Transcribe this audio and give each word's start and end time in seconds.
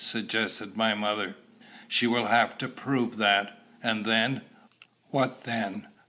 suggested 0.03 0.75
my 0.75 0.95
mother. 0.95 1.35
"She 1.87 2.07
will 2.07 2.25
have 2.25 2.57
to 2.57 2.67
prove 2.67 3.17
that." 3.17 3.55
"And 3.83 4.03
then?" 4.03 4.41
"What 5.11 5.43
then?" 5.43 5.85